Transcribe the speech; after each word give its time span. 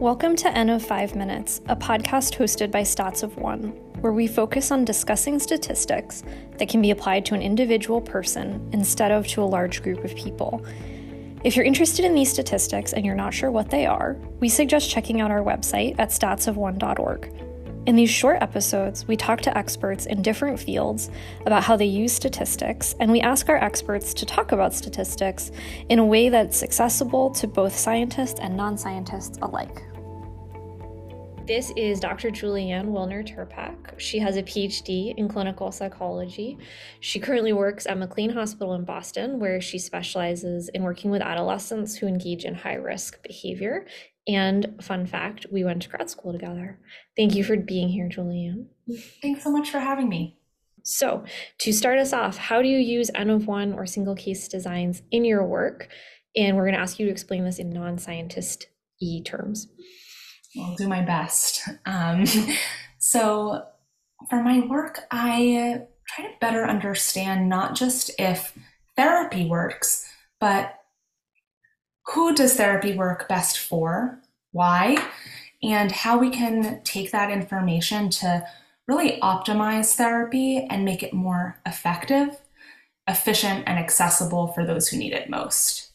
Welcome 0.00 0.34
to 0.36 0.56
N 0.56 0.70
of 0.70 0.82
5 0.82 1.14
Minutes, 1.14 1.60
a 1.68 1.76
podcast 1.76 2.38
hosted 2.38 2.70
by 2.70 2.80
Stats 2.80 3.22
of 3.22 3.36
One, 3.36 3.64
where 4.00 4.14
we 4.14 4.26
focus 4.26 4.70
on 4.70 4.82
discussing 4.82 5.38
statistics 5.38 6.22
that 6.56 6.70
can 6.70 6.80
be 6.80 6.90
applied 6.90 7.26
to 7.26 7.34
an 7.34 7.42
individual 7.42 8.00
person 8.00 8.66
instead 8.72 9.12
of 9.12 9.26
to 9.26 9.42
a 9.42 9.44
large 9.44 9.82
group 9.82 10.02
of 10.02 10.16
people. 10.16 10.64
If 11.44 11.54
you're 11.54 11.66
interested 11.66 12.06
in 12.06 12.14
these 12.14 12.32
statistics 12.32 12.94
and 12.94 13.04
you're 13.04 13.14
not 13.14 13.34
sure 13.34 13.50
what 13.50 13.68
they 13.68 13.84
are, 13.84 14.16
we 14.40 14.48
suggest 14.48 14.88
checking 14.88 15.20
out 15.20 15.30
our 15.30 15.42
website 15.42 15.96
at 15.98 16.08
statsofone.org. 16.08 17.30
In 17.84 17.94
these 17.94 18.10
short 18.10 18.42
episodes, 18.42 19.06
we 19.06 19.18
talk 19.18 19.42
to 19.42 19.58
experts 19.58 20.06
in 20.06 20.22
different 20.22 20.58
fields 20.58 21.10
about 21.44 21.64
how 21.64 21.76
they 21.76 21.84
use 21.84 22.12
statistics, 22.14 22.94
and 23.00 23.12
we 23.12 23.20
ask 23.20 23.50
our 23.50 23.56
experts 23.56 24.14
to 24.14 24.24
talk 24.24 24.52
about 24.52 24.72
statistics 24.72 25.50
in 25.90 25.98
a 25.98 26.04
way 26.04 26.30
that's 26.30 26.62
accessible 26.62 27.30
to 27.32 27.46
both 27.46 27.76
scientists 27.76 28.40
and 28.40 28.56
non 28.56 28.78
scientists 28.78 29.38
alike. 29.42 29.82
This 31.50 31.72
is 31.76 31.98
Dr. 31.98 32.30
Julianne 32.30 32.90
Wilner 32.90 33.26
Tirpak. 33.26 33.98
She 33.98 34.20
has 34.20 34.36
a 34.36 34.42
PhD 34.44 35.12
in 35.16 35.26
clinical 35.26 35.72
psychology. 35.72 36.56
She 37.00 37.18
currently 37.18 37.52
works 37.52 37.88
at 37.88 37.98
McLean 37.98 38.30
Hospital 38.30 38.74
in 38.74 38.84
Boston, 38.84 39.40
where 39.40 39.60
she 39.60 39.76
specializes 39.76 40.68
in 40.68 40.84
working 40.84 41.10
with 41.10 41.22
adolescents 41.22 41.96
who 41.96 42.06
engage 42.06 42.44
in 42.44 42.54
high 42.54 42.76
risk 42.76 43.20
behavior 43.24 43.84
and 44.28 44.76
fun 44.80 45.06
fact, 45.06 45.46
we 45.50 45.64
went 45.64 45.82
to 45.82 45.88
grad 45.88 46.08
school 46.08 46.30
together. 46.30 46.78
Thank 47.16 47.34
you 47.34 47.42
for 47.42 47.56
being 47.56 47.88
here, 47.88 48.08
Julianne. 48.08 48.66
Thanks 49.20 49.42
so 49.42 49.50
much 49.50 49.72
for 49.72 49.80
having 49.80 50.08
me. 50.08 50.38
So, 50.84 51.24
to 51.58 51.72
start 51.72 51.98
us 51.98 52.12
off, 52.12 52.36
how 52.36 52.62
do 52.62 52.68
you 52.68 52.78
use 52.78 53.10
N 53.12 53.28
of 53.28 53.48
one 53.48 53.72
or 53.72 53.86
single 53.86 54.14
case 54.14 54.46
designs 54.46 55.02
in 55.10 55.24
your 55.24 55.44
work? 55.44 55.88
And 56.36 56.56
we're 56.56 56.66
going 56.66 56.76
to 56.76 56.80
ask 56.80 57.00
you 57.00 57.06
to 57.06 57.12
explain 57.12 57.44
this 57.44 57.58
in 57.58 57.70
non 57.70 57.98
scientist 57.98 58.68
e 59.00 59.20
terms. 59.24 59.66
I'll 60.58 60.74
do 60.76 60.88
my 60.88 61.02
best. 61.02 61.68
Um, 61.86 62.24
so, 62.98 63.64
for 64.28 64.42
my 64.42 64.60
work, 64.60 65.00
I 65.10 65.82
try 66.06 66.26
to 66.26 66.32
better 66.40 66.66
understand 66.66 67.48
not 67.48 67.74
just 67.74 68.10
if 68.18 68.56
therapy 68.96 69.46
works, 69.46 70.06
but 70.38 70.80
who 72.06 72.34
does 72.34 72.54
therapy 72.56 72.96
work 72.96 73.28
best 73.28 73.58
for, 73.58 74.20
why, 74.52 74.96
and 75.62 75.92
how 75.92 76.18
we 76.18 76.30
can 76.30 76.82
take 76.82 77.10
that 77.12 77.30
information 77.30 78.10
to 78.10 78.44
really 78.88 79.20
optimize 79.20 79.94
therapy 79.94 80.66
and 80.68 80.84
make 80.84 81.02
it 81.02 81.12
more 81.12 81.60
effective, 81.64 82.40
efficient, 83.06 83.64
and 83.66 83.78
accessible 83.78 84.48
for 84.48 84.66
those 84.66 84.88
who 84.88 84.96
need 84.96 85.12
it 85.12 85.30
most. 85.30 85.89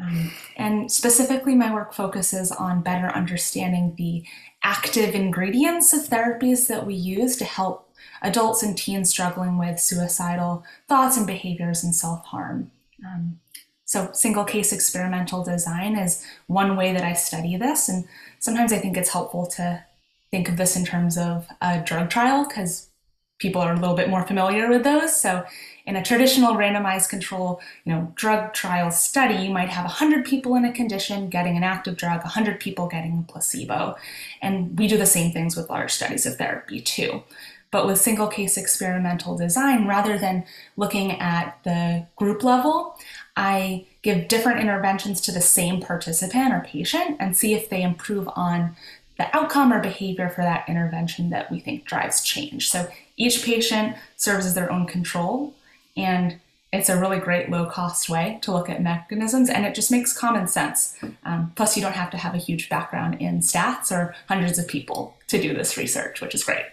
Um, 0.00 0.30
and 0.56 0.90
specifically, 0.90 1.54
my 1.54 1.72
work 1.72 1.92
focuses 1.92 2.50
on 2.50 2.82
better 2.82 3.08
understanding 3.08 3.94
the 3.96 4.24
active 4.62 5.14
ingredients 5.14 5.92
of 5.92 6.08
therapies 6.08 6.68
that 6.68 6.86
we 6.86 6.94
use 6.94 7.36
to 7.36 7.44
help 7.44 7.90
adults 8.22 8.62
and 8.62 8.76
teens 8.76 9.10
struggling 9.10 9.58
with 9.58 9.80
suicidal 9.80 10.64
thoughts 10.88 11.16
and 11.16 11.26
behaviors 11.26 11.84
and 11.84 11.94
self 11.94 12.24
harm. 12.26 12.70
Um, 13.04 13.40
so, 13.84 14.10
single 14.12 14.44
case 14.44 14.72
experimental 14.72 15.42
design 15.42 15.96
is 15.96 16.24
one 16.46 16.76
way 16.76 16.92
that 16.92 17.02
I 17.02 17.12
study 17.14 17.56
this. 17.56 17.88
And 17.88 18.04
sometimes 18.38 18.72
I 18.72 18.78
think 18.78 18.96
it's 18.96 19.12
helpful 19.12 19.46
to 19.56 19.84
think 20.30 20.48
of 20.48 20.56
this 20.56 20.76
in 20.76 20.84
terms 20.84 21.18
of 21.18 21.48
a 21.60 21.80
drug 21.80 22.08
trial 22.08 22.46
because 22.46 22.88
people 23.38 23.60
are 23.60 23.72
a 23.72 23.80
little 23.80 23.96
bit 23.96 24.08
more 24.08 24.24
familiar 24.24 24.68
with 24.68 24.84
those. 24.84 25.20
So, 25.20 25.44
in 25.90 25.96
a 25.96 26.04
traditional 26.04 26.54
randomized 26.54 27.08
control, 27.08 27.60
you 27.84 27.92
know, 27.92 28.12
drug 28.14 28.54
trial 28.54 28.92
study, 28.92 29.34
you 29.34 29.50
might 29.50 29.70
have 29.70 29.84
100 29.84 30.24
people 30.24 30.54
in 30.54 30.64
a 30.64 30.72
condition 30.72 31.28
getting 31.28 31.56
an 31.56 31.64
active 31.64 31.96
drug, 31.96 32.18
100 32.18 32.60
people 32.60 32.86
getting 32.86 33.18
a 33.18 33.32
placebo. 33.32 33.96
And 34.40 34.78
we 34.78 34.86
do 34.86 34.96
the 34.96 35.04
same 35.04 35.32
things 35.32 35.56
with 35.56 35.68
large 35.68 35.90
studies 35.90 36.26
of 36.26 36.36
therapy 36.36 36.80
too. 36.80 37.24
But 37.72 37.88
with 37.88 38.00
single 38.00 38.28
case 38.28 38.56
experimental 38.56 39.36
design, 39.36 39.88
rather 39.88 40.16
than 40.16 40.44
looking 40.76 41.10
at 41.18 41.58
the 41.64 42.06
group 42.14 42.44
level, 42.44 42.96
I 43.36 43.86
give 44.02 44.28
different 44.28 44.60
interventions 44.60 45.20
to 45.22 45.32
the 45.32 45.40
same 45.40 45.80
participant 45.80 46.52
or 46.52 46.60
patient 46.60 47.16
and 47.18 47.36
see 47.36 47.52
if 47.52 47.68
they 47.68 47.82
improve 47.82 48.28
on 48.36 48.76
the 49.18 49.36
outcome 49.36 49.72
or 49.72 49.80
behavior 49.80 50.28
for 50.28 50.42
that 50.42 50.68
intervention 50.68 51.30
that 51.30 51.50
we 51.50 51.58
think 51.58 51.84
drives 51.84 52.22
change. 52.22 52.70
So 52.70 52.88
each 53.16 53.44
patient 53.44 53.96
serves 54.16 54.46
as 54.46 54.54
their 54.54 54.70
own 54.70 54.86
control, 54.86 55.52
and 55.96 56.40
it's 56.72 56.88
a 56.88 57.00
really 57.00 57.18
great 57.18 57.50
low 57.50 57.66
cost 57.66 58.08
way 58.08 58.38
to 58.42 58.52
look 58.52 58.70
at 58.70 58.82
mechanisms, 58.82 59.50
and 59.50 59.66
it 59.66 59.74
just 59.74 59.90
makes 59.90 60.16
common 60.16 60.46
sense. 60.46 60.96
Um, 61.24 61.52
plus, 61.56 61.76
you 61.76 61.82
don't 61.82 61.94
have 61.94 62.10
to 62.10 62.16
have 62.16 62.34
a 62.34 62.38
huge 62.38 62.68
background 62.68 63.20
in 63.20 63.40
stats 63.40 63.90
or 63.90 64.14
hundreds 64.28 64.58
of 64.58 64.68
people 64.68 65.16
to 65.28 65.40
do 65.40 65.52
this 65.52 65.76
research, 65.76 66.20
which 66.20 66.34
is 66.34 66.44
great. 66.44 66.66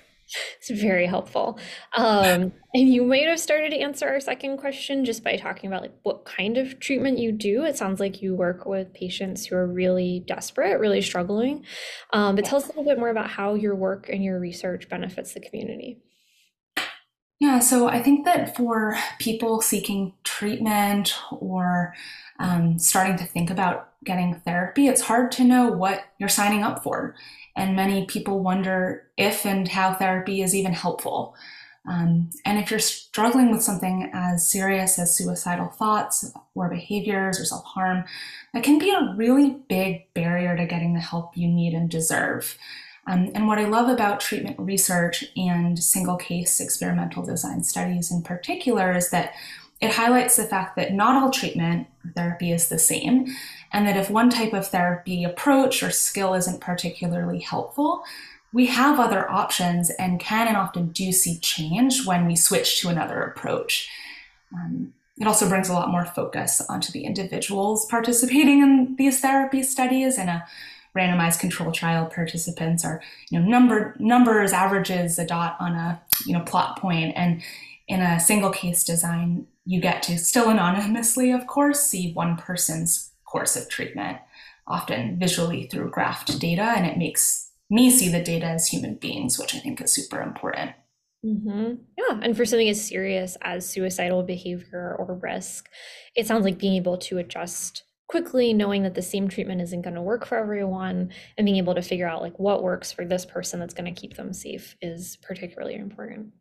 It's 0.58 0.70
very 0.70 1.06
helpful. 1.06 1.58
Um, 1.96 2.52
and 2.74 2.94
you 2.94 3.04
might 3.04 3.28
have 3.28 3.40
started 3.40 3.72
to 3.72 3.78
answer 3.78 4.08
our 4.08 4.20
second 4.20 4.58
question 4.58 5.06
just 5.06 5.24
by 5.24 5.38
talking 5.38 5.68
about 5.68 5.82
like 5.82 5.96
what 6.04 6.26
kind 6.26 6.58
of 6.58 6.80
treatment 6.80 7.18
you 7.18 7.32
do. 7.32 7.64
It 7.64 7.78
sounds 7.78 8.00
like 8.00 8.22
you 8.22 8.36
work 8.36 8.66
with 8.66 8.94
patients 8.94 9.46
who 9.46 9.56
are 9.56 9.66
really 9.66 10.24
desperate, 10.28 10.80
really 10.80 11.02
struggling. 11.02 11.64
Um, 12.12 12.36
but 12.36 12.46
tell 12.46 12.58
us 12.58 12.66
a 12.66 12.68
little 12.68 12.84
bit 12.84 13.00
more 13.00 13.10
about 13.10 13.30
how 13.30 13.56
your 13.56 13.76
work 13.76 14.10
and 14.10 14.24
your 14.24 14.40
research 14.40 14.90
benefits 14.90 15.34
the 15.34 15.40
community. 15.40 15.98
So 17.60 17.88
I 17.88 18.02
think 18.02 18.26
that 18.26 18.56
for 18.56 18.98
people 19.20 19.62
seeking 19.62 20.14
treatment 20.24 21.16
or 21.32 21.94
um, 22.40 22.80
starting 22.80 23.18
to 23.18 23.26
think 23.26 23.50
about 23.50 23.90
getting 24.04 24.36
therapy, 24.46 24.88
it's 24.88 25.02
hard 25.02 25.32
to 25.34 25.44
know 25.44 25.68
what 25.68 26.04
you're 26.20 26.30
signing 26.30 26.64
up 26.64 26.84
for 26.84 27.16
and 27.58 27.76
many 27.76 28.06
people 28.06 28.40
wonder 28.40 29.08
if 29.18 29.46
and 29.46 29.68
how 29.68 29.94
therapy 29.94 30.44
is 30.44 30.54
even 30.54 30.74
helpful. 30.74 31.36
Um, 31.90 32.30
and 32.46 32.60
if 32.60 32.70
you're 32.70 32.80
struggling 32.80 33.52
with 33.52 33.64
something 33.64 34.12
as 34.14 34.50
serious 34.50 35.00
as 35.00 35.16
suicidal 35.16 35.70
thoughts 35.70 36.32
or 36.54 36.70
behaviors 36.70 37.40
or 37.40 37.46
self 37.46 37.66
harm, 37.66 38.06
that 38.54 38.64
can 38.64 38.78
be 38.78 38.92
a 38.92 39.14
really 39.16 39.58
big 39.68 40.14
barrier 40.14 40.56
to 40.56 40.68
getting 40.68 40.94
the 40.94 41.00
help 41.00 41.36
you 41.36 41.48
need 41.48 41.74
and 41.74 41.90
deserve. 41.90 42.58
Um, 43.08 43.32
and 43.34 43.48
what 43.48 43.58
I 43.58 43.66
love 43.66 43.88
about 43.90 44.20
treatment 44.20 44.60
research 44.60 45.24
and 45.38 45.82
single 45.82 46.18
case 46.18 46.60
experimental 46.60 47.24
design 47.24 47.64
studies 47.64 48.12
in 48.12 48.22
particular 48.22 48.92
is 48.92 49.10
that 49.12 49.34
it 49.80 49.92
highlights 49.92 50.36
the 50.36 50.44
fact 50.44 50.76
that 50.76 50.94
not 50.94 51.22
all 51.22 51.32
treatment 51.32 51.88
therapy 52.16 52.52
is 52.52 52.68
the 52.68 52.80
same, 52.80 53.28
and 53.72 53.88
that 53.88 53.98
if 53.98 54.10
one 54.10 54.30
type 54.30 54.54
of 54.54 54.68
therapy 54.68 55.24
approach 55.24 55.84
or 55.84 55.92
skill 55.92 56.34
isn't 56.34 56.62
particularly 56.62 57.40
helpful, 57.40 58.04
we 58.54 58.66
have 58.68 59.00
other 59.00 59.30
options 59.30 59.90
and 59.92 60.20
can 60.20 60.48
and 60.48 60.58
often 60.58 60.88
do 60.88 61.12
see 61.12 61.38
change 61.38 62.06
when 62.06 62.26
we 62.26 62.36
switch 62.36 62.82
to 62.82 62.90
another 62.90 63.22
approach. 63.22 63.90
Um, 64.54 64.94
it 65.20 65.28
also 65.28 65.48
brings 65.48 65.70
a 65.70 65.74
lot 65.74 65.92
more 65.92 66.06
focus 66.06 66.62
onto 66.70 66.92
the 66.92 67.04
individuals 67.04 67.86
participating 67.86 68.62
in 68.62 68.96
these 68.98 69.20
therapy 69.20 69.64
studies 69.64 70.18
in 70.18 70.30
a 70.30 70.46
randomized 70.98 71.40
control 71.40 71.72
trial 71.72 72.06
participants 72.08 72.84
are 72.84 73.02
you 73.30 73.40
know 73.40 73.46
number 73.46 73.96
numbers 74.00 74.52
averages 74.52 75.20
a 75.20 75.26
dot 75.26 75.56
on 75.60 75.74
a 75.74 76.02
you 76.26 76.34
know 76.34 76.44
plot 76.44 76.80
point 76.80 77.14
and 77.16 77.42
in 77.88 78.02
a 78.02 78.20
single 78.20 78.50
case 78.50 78.84
design 78.84 79.46
you 79.66 79.80
get 79.80 80.02
to 80.02 80.18
still 80.18 80.50
anonymously 80.50 81.32
of 81.32 81.46
course 81.46 81.82
see 81.82 82.14
one 82.14 82.36
person's 82.36 83.12
course 83.28 83.56
of 83.56 83.70
treatment, 83.70 84.18
often 84.68 85.20
visually 85.20 85.68
through 85.68 85.92
graphed 85.92 86.40
data, 86.40 86.64
and 86.64 86.88
it 86.88 86.98
makes 86.98 87.52
me 87.70 87.92
see 87.92 88.10
the 88.10 88.24
data 88.24 88.48
as 88.48 88.68
human 88.68 88.96
beings, 88.96 89.38
which 89.38 89.54
I 89.54 89.60
think 89.60 89.82
is 89.82 89.94
super 89.94 90.22
important. 90.22 90.72
Mm-hmm. 91.26 91.74
Yeah. 91.98 92.20
And 92.22 92.36
for 92.36 92.46
something 92.46 92.70
as 92.70 92.88
serious 92.88 93.38
as 93.42 93.68
suicidal 93.70 94.24
behavior 94.24 94.96
or 94.98 95.16
risk, 95.16 95.68
it 96.16 96.26
sounds 96.26 96.46
like 96.46 96.58
being 96.58 96.76
able 96.76 96.98
to 97.00 97.18
adjust 97.18 97.84
quickly, 98.08 98.54
knowing 98.54 98.84
that 98.84 98.96
the 98.96 99.02
same 99.02 99.28
treatment 99.28 99.62
isn't 99.62 99.82
going 99.82 99.96
to 99.96 100.02
work 100.02 100.26
for 100.26 100.38
everyone, 100.38 101.12
and 101.38 101.46
being 101.46 101.58
able 101.58 101.76
to 101.76 101.82
figure 101.82 102.08
out 102.08 102.22
like 102.22 102.38
what 102.40 102.64
works 102.64 102.92
for 102.92 103.06
this 103.06 103.26
person 103.26 103.60
that's 103.60 103.74
going 103.74 103.94
to 103.94 104.00
keep 104.00 104.16
them 104.16 104.34
safe 104.34 104.76
is 104.82 105.18
particularly 105.22 105.76
important. 105.76 106.34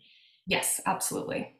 Yes, 0.46 0.80
absolutely. 0.86 1.52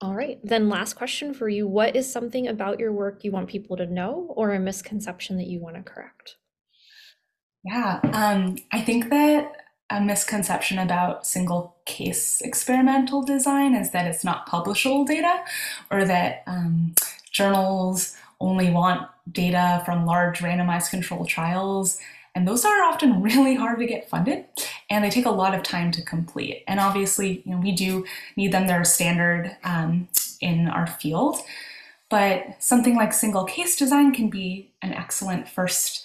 All 0.00 0.14
right. 0.14 0.38
Then, 0.42 0.68
last 0.68 0.94
question 0.94 1.34
for 1.34 1.48
you 1.48 1.68
What 1.68 1.94
is 1.94 2.10
something 2.10 2.48
about 2.48 2.78
your 2.78 2.92
work 2.92 3.22
you 3.24 3.32
want 3.32 3.48
people 3.48 3.76
to 3.76 3.86
know 3.86 4.32
or 4.36 4.54
a 4.54 4.60
misconception 4.60 5.36
that 5.36 5.46
you 5.46 5.60
want 5.60 5.76
to 5.76 5.82
correct? 5.82 6.36
Yeah, 7.64 8.00
um, 8.14 8.56
I 8.72 8.80
think 8.80 9.10
that 9.10 9.52
a 9.90 10.00
misconception 10.00 10.78
about 10.78 11.26
single 11.26 11.76
case 11.84 12.40
experimental 12.42 13.22
design 13.22 13.74
is 13.74 13.90
that 13.90 14.06
it's 14.06 14.24
not 14.24 14.48
publishable 14.48 15.04
data 15.04 15.42
or 15.90 16.04
that 16.04 16.44
um, 16.46 16.94
journals 17.32 18.16
only 18.40 18.70
want 18.70 19.08
data 19.30 19.82
from 19.84 20.06
large 20.06 20.40
randomized 20.40 20.90
control 20.90 21.24
trials 21.24 21.98
and 22.34 22.46
those 22.46 22.64
are 22.64 22.82
often 22.84 23.22
really 23.22 23.54
hard 23.54 23.78
to 23.78 23.86
get 23.86 24.08
funded 24.08 24.44
and 24.88 25.04
they 25.04 25.10
take 25.10 25.26
a 25.26 25.30
lot 25.30 25.54
of 25.54 25.62
time 25.62 25.90
to 25.92 26.02
complete. 26.02 26.64
And 26.66 26.80
obviously, 26.80 27.42
you 27.44 27.52
know, 27.52 27.60
we 27.60 27.72
do 27.72 28.04
need 28.36 28.52
them, 28.52 28.66
they're 28.66 28.84
standard 28.84 29.56
um, 29.64 30.08
in 30.40 30.68
our 30.68 30.86
field. 30.86 31.38
But 32.08 32.56
something 32.58 32.96
like 32.96 33.12
single 33.12 33.44
case 33.44 33.76
design 33.76 34.12
can 34.12 34.30
be 34.30 34.72
an 34.82 34.92
excellent 34.92 35.48
first 35.48 36.04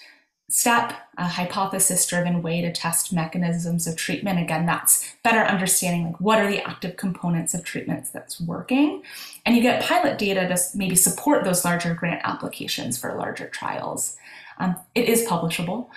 step, 0.50 0.94
a 1.18 1.28
hypothesis 1.28 2.06
driven 2.06 2.42
way 2.42 2.62
to 2.62 2.72
test 2.72 3.12
mechanisms 3.12 3.88
of 3.88 3.96
treatment. 3.96 4.40
Again, 4.40 4.66
that's 4.66 5.16
better 5.24 5.40
understanding 5.40 6.06
like 6.06 6.22
what 6.22 6.40
are 6.40 6.48
the 6.48 6.62
active 6.68 6.98
components 6.98 7.54
of 7.54 7.64
treatments 7.64 8.12
that's 8.12 8.40
working. 8.40 9.02
And 9.46 9.56
you 9.56 9.62
get 9.62 9.82
pilot 9.82 10.18
data 10.18 10.48
to 10.48 10.58
maybe 10.76 10.96
support 10.96 11.44
those 11.44 11.66
larger 11.66 11.94
grant 11.96 12.22
applications 12.24 12.98
for 12.98 13.16
larger 13.16 13.50
trials. 13.50 14.18
Um, 14.60 14.76
it 14.94 15.10
is 15.10 15.26
publishable. 15.26 15.90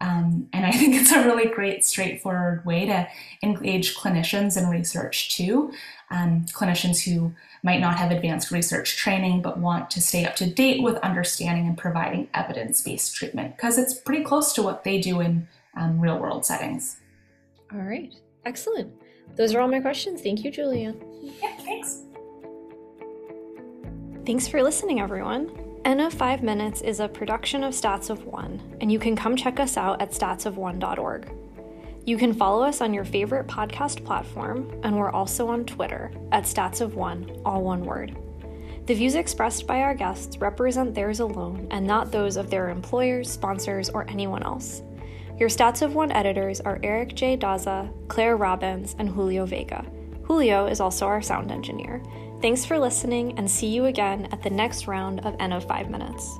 Um, 0.00 0.48
and 0.52 0.66
I 0.66 0.72
think 0.72 0.94
it's 0.94 1.12
a 1.12 1.24
really 1.24 1.48
great, 1.48 1.84
straightforward 1.84 2.64
way 2.66 2.86
to 2.86 3.08
engage 3.42 3.96
clinicians 3.96 4.56
in 4.56 4.68
research 4.68 5.34
too. 5.34 5.72
Um, 6.14 6.46
clinicians 6.52 7.02
who 7.02 7.32
might 7.64 7.80
not 7.80 7.96
have 7.96 8.12
advanced 8.12 8.52
research 8.52 8.96
training 8.96 9.42
but 9.42 9.58
want 9.58 9.90
to 9.90 10.00
stay 10.00 10.24
up 10.24 10.36
to 10.36 10.46
date 10.48 10.80
with 10.80 10.96
understanding 10.98 11.66
and 11.66 11.76
providing 11.76 12.28
evidence 12.34 12.80
based 12.82 13.16
treatment 13.16 13.56
because 13.56 13.78
it's 13.78 13.94
pretty 13.94 14.22
close 14.22 14.52
to 14.52 14.62
what 14.62 14.84
they 14.84 15.00
do 15.00 15.20
in 15.20 15.48
um, 15.76 15.98
real 15.98 16.18
world 16.18 16.46
settings. 16.46 16.98
All 17.72 17.80
right, 17.80 18.14
excellent. 18.44 18.92
Those 19.34 19.54
are 19.54 19.60
all 19.60 19.66
my 19.66 19.80
questions. 19.80 20.22
Thank 20.22 20.44
you, 20.44 20.52
Julia. 20.52 20.94
Yeah, 21.20 21.56
thanks. 21.56 22.02
Thanks 24.24 24.46
for 24.46 24.62
listening, 24.62 25.00
everyone. 25.00 25.50
N 25.84 26.00
of 26.00 26.14
5 26.14 26.42
Minutes 26.42 26.80
is 26.80 27.00
a 27.00 27.08
production 27.08 27.64
of 27.64 27.74
Stats 27.74 28.08
of 28.08 28.24
One, 28.24 28.60
and 28.80 28.90
you 28.90 28.98
can 28.98 29.16
come 29.16 29.36
check 29.36 29.58
us 29.58 29.76
out 29.76 30.00
at 30.00 30.12
statsofone.org. 30.12 31.43
You 32.06 32.18
can 32.18 32.34
follow 32.34 32.62
us 32.62 32.82
on 32.82 32.92
your 32.92 33.06
favorite 33.06 33.46
podcast 33.46 34.04
platform, 34.04 34.70
and 34.82 34.94
we're 34.94 35.10
also 35.10 35.48
on 35.48 35.64
Twitter 35.64 36.12
at 36.32 36.44
Stats 36.44 36.82
of 36.82 36.96
One, 36.96 37.40
all 37.46 37.62
one 37.62 37.82
word. 37.82 38.14
The 38.84 38.92
views 38.92 39.14
expressed 39.14 39.66
by 39.66 39.80
our 39.80 39.94
guests 39.94 40.36
represent 40.36 40.94
theirs 40.94 41.20
alone 41.20 41.66
and 41.70 41.86
not 41.86 42.12
those 42.12 42.36
of 42.36 42.50
their 42.50 42.68
employers, 42.68 43.30
sponsors, 43.30 43.88
or 43.88 44.06
anyone 44.10 44.42
else. 44.42 44.82
Your 45.38 45.48
Stats 45.48 45.80
of 45.80 45.94
One 45.94 46.12
editors 46.12 46.60
are 46.60 46.78
Eric 46.82 47.14
J. 47.14 47.38
Daza, 47.38 47.90
Claire 48.08 48.36
Robbins, 48.36 48.94
and 48.98 49.08
Julio 49.08 49.46
Vega. 49.46 49.82
Julio 50.24 50.66
is 50.66 50.80
also 50.80 51.06
our 51.06 51.22
sound 51.22 51.50
engineer. 51.50 52.02
Thanks 52.42 52.66
for 52.66 52.78
listening 52.78 53.38
and 53.38 53.50
see 53.50 53.68
you 53.68 53.86
again 53.86 54.28
at 54.30 54.42
the 54.42 54.50
next 54.50 54.86
round 54.86 55.20
of 55.20 55.36
N 55.40 55.52
of 55.52 55.66
5 55.66 55.88
Minutes. 55.88 56.38